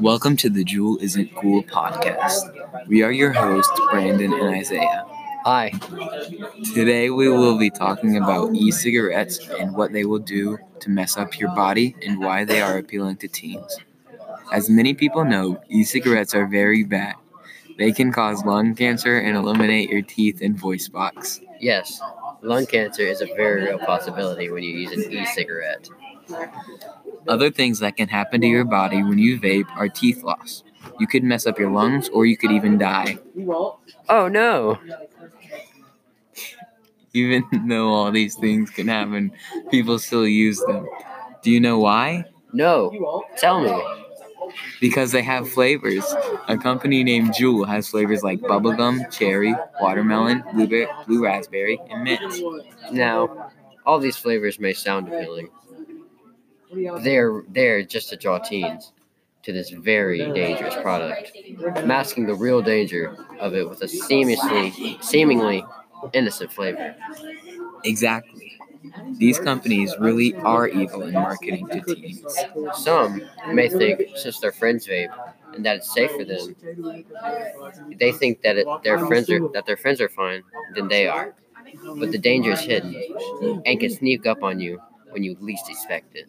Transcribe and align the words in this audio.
Welcome 0.00 0.36
to 0.38 0.50
the 0.50 0.64
Juul 0.64 1.00
Isn't 1.00 1.34
Cool 1.36 1.62
podcast. 1.62 2.52
We 2.88 3.02
are 3.02 3.12
your 3.12 3.32
hosts, 3.32 3.80
Brandon 3.90 4.32
and 4.32 4.54
Isaiah. 4.54 5.04
Hi. 5.44 5.70
Today 6.74 7.10
we 7.10 7.28
will 7.28 7.58
be 7.58 7.70
talking 7.70 8.16
about 8.16 8.54
e 8.54 8.70
cigarettes 8.70 9.38
and 9.58 9.74
what 9.74 9.92
they 9.92 10.04
will 10.04 10.18
do 10.18 10.58
to 10.80 10.90
mess 10.90 11.16
up 11.16 11.38
your 11.38 11.54
body 11.54 11.94
and 12.04 12.20
why 12.20 12.44
they 12.44 12.60
are 12.60 12.78
appealing 12.78 13.16
to 13.18 13.28
teens. 13.28 13.76
As 14.52 14.68
many 14.68 14.94
people 14.94 15.24
know, 15.24 15.60
e 15.68 15.84
cigarettes 15.84 16.34
are 16.34 16.46
very 16.46 16.82
bad. 16.82 17.14
They 17.78 17.92
can 17.92 18.12
cause 18.12 18.44
lung 18.44 18.74
cancer 18.74 19.18
and 19.18 19.36
eliminate 19.36 19.90
your 19.90 20.02
teeth 20.02 20.40
and 20.42 20.58
voice 20.58 20.88
box. 20.88 21.40
Yes, 21.60 22.00
lung 22.44 22.66
cancer 22.66 23.02
is 23.02 23.20
a 23.20 23.26
very 23.26 23.64
real 23.64 23.78
possibility 23.78 24.50
when 24.50 24.62
you 24.62 24.76
use 24.76 24.92
an 24.92 25.10
e 25.12 25.24
cigarette. 25.26 25.88
Other 27.26 27.50
things 27.50 27.78
that 27.80 27.96
can 27.96 28.08
happen 28.08 28.40
to 28.42 28.46
your 28.46 28.64
body 28.64 29.02
when 29.02 29.18
you 29.18 29.40
vape 29.40 29.68
are 29.76 29.88
teeth 29.88 30.22
loss. 30.22 30.62
You 31.00 31.06
could 31.06 31.24
mess 31.24 31.46
up 31.46 31.58
your 31.58 31.70
lungs 31.70 32.08
or 32.10 32.26
you 32.26 32.36
could 32.36 32.52
even 32.52 32.78
die. 32.78 33.18
Oh 34.08 34.28
no! 34.28 34.78
Even 37.12 37.44
though 37.68 37.88
all 37.88 38.10
these 38.10 38.34
things 38.34 38.70
can 38.70 38.88
happen, 38.88 39.32
people 39.70 39.98
still 39.98 40.26
use 40.26 40.60
them. 40.60 40.86
Do 41.42 41.50
you 41.50 41.60
know 41.60 41.78
why? 41.78 42.24
No! 42.52 43.24
Tell 43.36 43.60
me. 43.60 44.03
Because 44.80 45.12
they 45.12 45.22
have 45.22 45.48
flavors. 45.50 46.04
A 46.48 46.56
company 46.56 47.04
named 47.04 47.30
Juul 47.30 47.66
has 47.66 47.88
flavors 47.88 48.22
like 48.22 48.40
bubblegum, 48.40 49.10
cherry, 49.12 49.54
watermelon, 49.80 50.44
blueberry, 50.52 50.86
blue 51.06 51.24
raspberry, 51.24 51.80
and 51.90 52.04
mint. 52.04 52.20
Now, 52.92 53.50
all 53.86 53.98
these 53.98 54.16
flavors 54.16 54.58
may 54.58 54.72
sound 54.72 55.08
appealing. 55.08 55.48
They're 57.02 57.42
there 57.48 57.82
just 57.82 58.08
to 58.10 58.16
draw 58.16 58.38
teens 58.38 58.92
to 59.42 59.52
this 59.52 59.70
very 59.70 60.18
dangerous 60.32 60.74
product, 60.76 61.32
masking 61.84 62.26
the 62.26 62.34
real 62.34 62.62
danger 62.62 63.16
of 63.38 63.54
it 63.54 63.68
with 63.68 63.82
a 63.82 63.86
seamlessly, 63.86 65.02
seemingly 65.02 65.64
innocent 66.12 66.52
flavor. 66.52 66.94
Exactly. 67.84 68.58
These 69.18 69.38
companies 69.38 69.94
really 69.98 70.34
are 70.36 70.68
evil 70.68 71.02
in 71.02 71.14
marketing 71.14 71.66
to 71.72 71.80
teens. 71.94 72.36
Some 72.74 73.20
may 73.52 73.68
think 73.68 74.02
since 74.16 74.38
their 74.40 74.52
friends 74.52 74.86
vape 74.86 75.12
and 75.54 75.64
that 75.64 75.76
it's 75.76 75.92
safe 75.92 76.10
for 76.12 76.24
them, 76.24 76.54
they 77.98 78.12
think 78.12 78.42
that 78.42 78.56
it, 78.56 78.66
their 78.82 78.98
friends 79.06 79.30
are 79.30 79.40
that 79.52 79.66
their 79.66 79.76
friends 79.76 80.00
are 80.00 80.08
fine, 80.08 80.42
then 80.74 80.88
they 80.88 81.06
are. 81.06 81.34
But 81.98 82.12
the 82.12 82.18
danger 82.18 82.52
is 82.52 82.60
hidden 82.60 82.94
and 83.64 83.80
can 83.80 83.90
sneak 83.90 84.26
up 84.26 84.42
on 84.42 84.60
you 84.60 84.80
when 85.10 85.22
you 85.22 85.36
least 85.40 85.68
expect 85.70 86.14
it. 86.16 86.28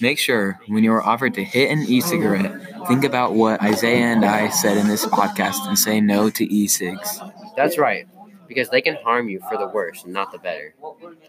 Make 0.00 0.18
sure 0.18 0.60
when 0.68 0.84
you 0.84 0.92
are 0.92 1.02
offered 1.02 1.34
to 1.34 1.44
hit 1.44 1.70
an 1.70 1.84
e 1.88 2.00
cigarette, 2.00 2.52
think 2.88 3.04
about 3.04 3.34
what 3.34 3.62
Isaiah 3.62 4.06
and 4.06 4.24
I 4.24 4.48
said 4.50 4.76
in 4.76 4.88
this 4.88 5.06
podcast 5.06 5.66
and 5.68 5.78
say 5.78 6.00
no 6.00 6.30
to 6.30 6.44
e 6.44 6.66
cigs. 6.66 7.20
That's 7.56 7.78
right, 7.78 8.06
because 8.50 8.68
they 8.68 8.82
can 8.82 8.96
harm 8.96 9.28
you 9.28 9.40
for 9.48 9.56
the 9.56 9.68
worse 9.68 10.02
and 10.04 10.12
not 10.12 10.32
the 10.32 10.38
better. 10.38 10.74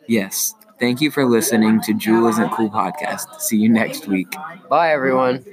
Yes. 0.07 0.55
Thank 0.79 0.99
you 0.99 1.11
for 1.11 1.23
listening 1.25 1.79
to 1.81 1.93
Juul 1.93 2.27
Isn't 2.31 2.49
Cool 2.51 2.71
podcast. 2.71 3.39
See 3.39 3.57
you 3.57 3.69
next 3.69 4.07
week. 4.07 4.33
Bye, 4.67 4.91
everyone. 4.91 5.45